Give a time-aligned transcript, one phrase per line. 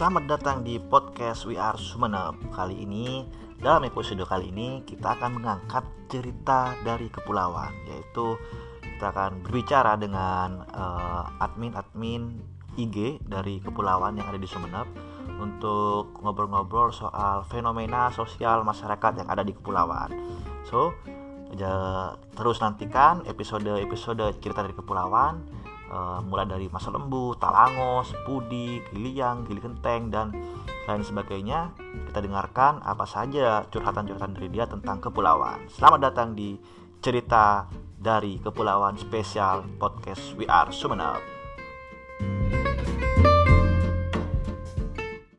[0.00, 2.56] selamat datang di podcast We Are Sumeneb.
[2.56, 3.20] Kali ini,
[3.60, 8.32] dalam episode kali ini kita akan mengangkat cerita dari kepulauan Yaitu
[8.80, 12.32] kita akan berbicara dengan uh, admin-admin
[12.80, 14.88] IG dari kepulauan yang ada di Sumeneb
[15.36, 20.16] Untuk ngobrol-ngobrol soal fenomena sosial masyarakat yang ada di kepulauan.
[20.64, 20.96] So,
[22.40, 25.44] terus nantikan episode-episode cerita dari kepulauan
[25.90, 30.32] uh, mulai dari masa lembu, talangos, pudi, giliang, gili kenteng dan
[30.86, 31.74] lain sebagainya.
[32.10, 35.66] Kita dengarkan apa saja curhatan-curhatan dari dia tentang kepulauan.
[35.68, 36.56] Selamat datang di
[37.02, 37.68] cerita
[38.00, 41.39] dari kepulauan spesial podcast We Are Sumeneb.